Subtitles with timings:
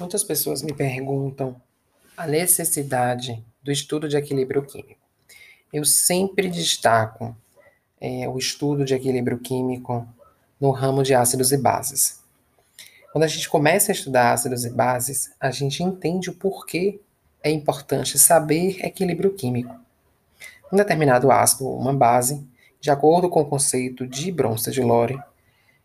[0.00, 1.60] Muitas pessoas me perguntam
[2.16, 5.00] a necessidade do estudo de equilíbrio químico.
[5.72, 7.36] Eu sempre destaco
[8.00, 10.06] é, o estudo de equilíbrio químico
[10.60, 12.20] no ramo de ácidos e bases.
[13.12, 16.98] Quando a gente começa a estudar ácidos e bases, a gente entende o porquê
[17.42, 19.74] é importante saber equilíbrio químico.
[20.72, 22.42] Um determinado ácido ou uma base,
[22.80, 25.20] de acordo com o conceito de Bronsted de Lore,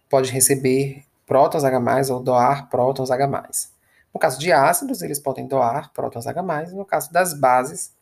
[0.09, 3.76] pode receber prótons H+, ou doar prótons H+.
[4.17, 6.41] No caso de ácidos, eles podem doar prótons H+,
[6.73, 7.95] no caso das bases,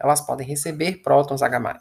[0.00, 1.80] elas podem receber prótons H+.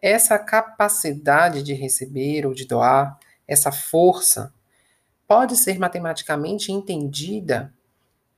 [0.00, 4.54] Essa capacidade de receber ou de doar, essa força,
[5.28, 7.70] pode ser matematicamente entendida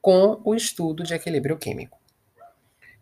[0.02, 1.97] com o estudo de equilíbrio químico.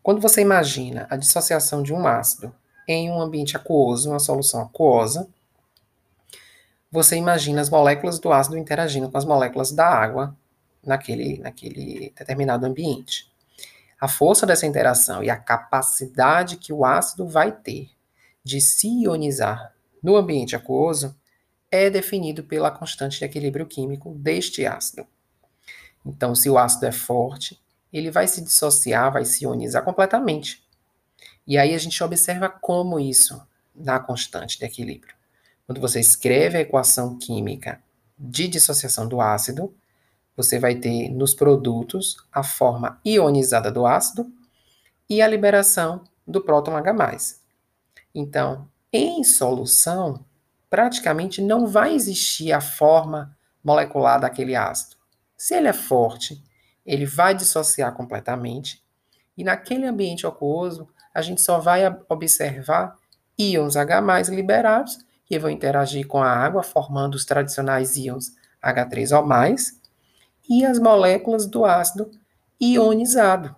[0.02, 2.54] Quando você imagina a dissociação de um ácido
[2.86, 5.26] em um ambiente aquoso, uma solução aquosa,
[6.92, 10.36] você imagina as moléculas do ácido interagindo com as moléculas da água
[10.86, 13.32] naquele, naquele determinado ambiente.
[14.00, 17.90] A força dessa interação e a capacidade que o ácido vai ter
[18.42, 21.16] de se ionizar no ambiente aquoso
[21.70, 25.06] é definido pela constante de equilíbrio químico deste ácido.
[26.04, 27.60] Então, se o ácido é forte,
[27.92, 30.62] ele vai se dissociar, vai se ionizar completamente.
[31.46, 33.40] E aí a gente observa como isso
[33.74, 35.14] na constante de equilíbrio.
[35.66, 37.82] Quando você escreve a equação química
[38.18, 39.74] de dissociação do ácido,
[40.36, 44.30] você vai ter nos produtos a forma ionizada do ácido
[45.08, 47.16] e a liberação do próton H+.
[48.14, 50.24] Então, em solução,
[50.70, 54.96] praticamente não vai existir a forma molecular daquele ácido.
[55.36, 56.42] Se ele é forte,
[56.84, 58.84] ele vai dissociar completamente
[59.36, 62.96] e naquele ambiente aquoso, a gente só vai observar
[63.38, 68.32] íons H+ liberados que vão interagir com a água, formando os tradicionais íons
[68.62, 69.24] H3O+,
[70.48, 72.10] e as moléculas do ácido
[72.60, 73.54] ionizado,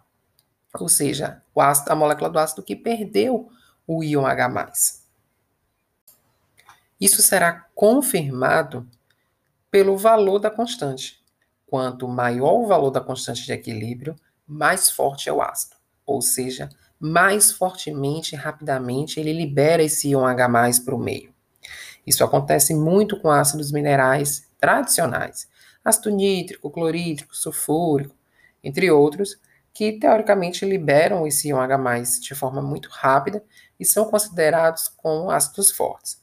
[0.75, 3.51] ou seja, ácido, a molécula do ácido que perdeu
[3.87, 4.73] o íon H+.
[7.01, 8.89] Isso será confirmado
[9.71, 11.23] pelo valor da constante.
[11.67, 14.17] Quanto maior o valor da constante de equilíbrio,
[14.47, 16.69] mais forte é o ácido, ou seja,
[16.99, 21.35] mais fortemente e rapidamente ele libera esse íon H+ para o meio.
[22.07, 25.49] Isso acontece muito com ácidos minerais tradicionais,
[25.87, 28.15] ácido nítrico, clorídrico, sulfúrico,
[28.63, 29.39] entre outros,
[29.73, 33.45] que teoricamente liberam esse íon H+, de forma muito rápida
[33.79, 36.21] e são considerados como ácidos fortes.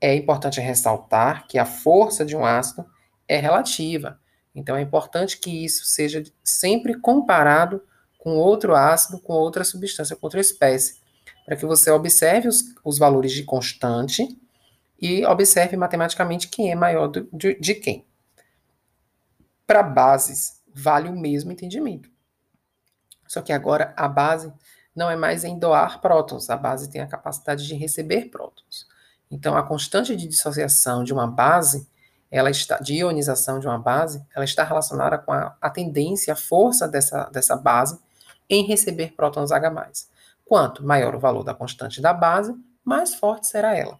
[0.00, 2.84] É importante ressaltar que a força de um ácido
[3.28, 4.18] é relativa,
[4.54, 7.82] então é importante que isso seja sempre comparado
[8.18, 10.96] com outro ácido, com outra substância, com outra espécie,
[11.44, 14.26] para que você observe os, os valores de constante
[15.00, 18.04] e observe matematicamente quem é maior do, de, de quem.
[19.66, 22.10] Para bases, vale o mesmo entendimento.
[23.26, 24.52] Só que agora a base
[24.94, 28.86] não é mais em doar prótons, a base tem a capacidade de receber prótons.
[29.30, 31.88] Então, a constante de dissociação de uma base,
[32.30, 36.36] ela está de ionização de uma base, ela está relacionada com a, a tendência, a
[36.36, 37.98] força dessa, dessa base
[38.48, 39.90] em receber prótons H+.
[40.44, 42.54] Quanto maior o valor da constante da base,
[42.84, 43.98] mais forte será ela.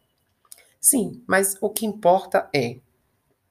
[0.79, 2.79] Sim, mas o que importa é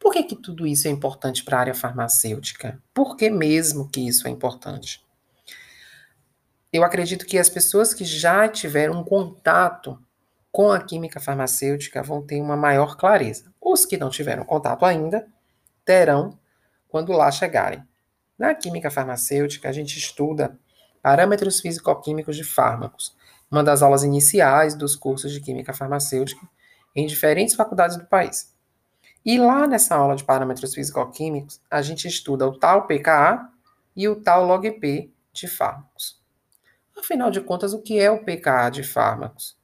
[0.03, 2.77] por que, que tudo isso é importante para a área farmacêutica?
[2.93, 5.01] Por que mesmo que isso é importante?
[6.73, 9.97] Eu acredito que as pessoas que já tiveram contato
[10.51, 13.53] com a química farmacêutica vão ter uma maior clareza.
[13.61, 15.25] Os que não tiveram contato ainda
[15.85, 16.37] terão
[16.89, 17.81] quando lá chegarem.
[18.37, 20.59] Na química farmacêutica, a gente estuda
[21.01, 23.15] parâmetros físico-químicos de fármacos,
[23.49, 26.45] uma das aulas iniciais dos cursos de química farmacêutica
[26.93, 28.53] em diferentes faculdades do país.
[29.25, 33.49] E lá nessa aula de parâmetros físico-químicos, a gente estuda o tal pKa
[33.95, 36.21] e o tal log-P de fármacos.
[36.97, 39.57] Afinal de contas, o que é o pKa de fármacos?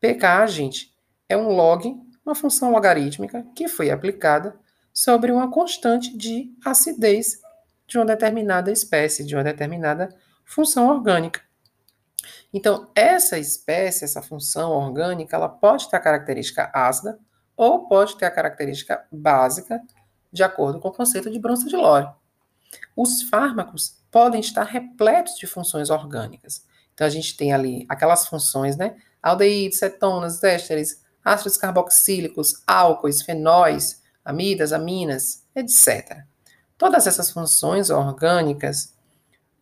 [0.00, 0.94] pKa, gente,
[1.28, 1.94] é um log,
[2.24, 4.58] uma função logarítmica que foi aplicada
[4.92, 7.40] sobre uma constante de acidez
[7.86, 10.08] de uma determinada espécie, de uma determinada
[10.44, 11.42] função orgânica.
[12.52, 17.18] Então, essa espécie, essa função orgânica, ela pode ter a característica ácida
[17.60, 19.82] ou pode ter a característica básica,
[20.32, 22.08] de acordo com o conceito de Bronsted de Lore.
[22.96, 26.64] Os fármacos podem estar repletos de funções orgânicas.
[26.94, 28.96] Então, a gente tem ali aquelas funções, né?
[29.22, 36.24] Aldeídos, cetonas, ésteres, ácidos carboxílicos, álcoois, fenóis, amidas, aminas, etc.
[36.78, 38.94] Todas essas funções orgânicas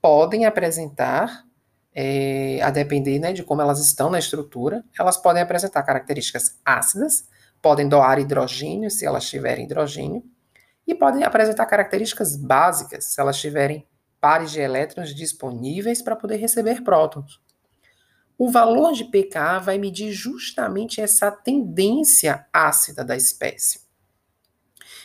[0.01, 1.45] podem apresentar
[1.93, 7.27] é, a depender né, de como elas estão na estrutura, elas podem apresentar características ácidas,
[7.61, 10.23] podem doar hidrogênio, se elas tiverem hidrogênio,
[10.87, 13.87] e podem apresentar características básicas se elas tiverem
[14.21, 17.41] pares de elétrons disponíveis para poder receber prótons.
[18.37, 23.81] O valor de pKa vai medir justamente essa tendência ácida da espécie.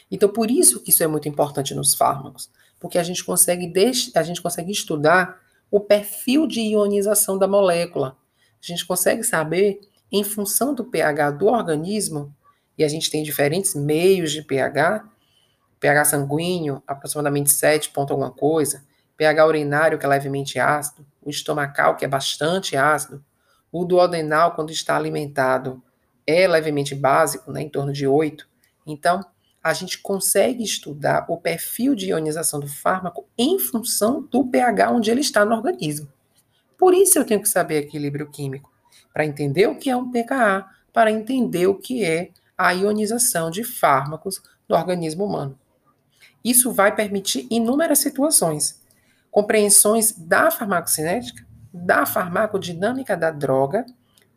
[0.09, 3.73] Então, por isso que isso é muito importante nos fármacos, porque a gente consegue,
[4.15, 5.41] a gente consegue estudar
[5.71, 8.15] o perfil de ionização da molécula.
[8.61, 12.35] A gente consegue saber, em função do pH do organismo,
[12.77, 15.05] e a gente tem diferentes meios de pH,
[15.79, 18.83] pH sanguíneo, aproximadamente 7 ponto alguma coisa,
[19.17, 23.23] pH urinário, que é levemente ácido, o estomacal, que é bastante ácido,
[23.71, 25.81] o duodenal, quando está alimentado,
[26.25, 28.47] é levemente básico, né, em torno de 8.
[28.85, 29.25] Então,
[29.63, 35.09] a gente consegue estudar o perfil de ionização do fármaco em função do pH onde
[35.09, 36.07] ele está no organismo.
[36.77, 38.69] Por isso eu tenho que saber equilíbrio químico,
[39.13, 43.63] para entender o que é um pKa, para entender o que é a ionização de
[43.63, 45.57] fármacos no organismo humano.
[46.44, 48.81] Isso vai permitir inúmeras situações,
[49.31, 53.85] compreensões da farmacocinética, da farmacodinâmica da droga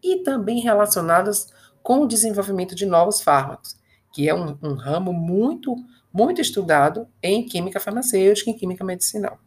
[0.02, 1.52] e também relacionadas
[1.82, 3.76] com o desenvolvimento de novos fármacos,
[4.12, 5.76] que é um, um ramo muito,
[6.12, 9.38] muito estudado em química farmacêutica e química medicinal.